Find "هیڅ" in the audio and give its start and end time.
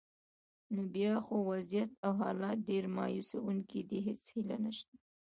4.07-4.21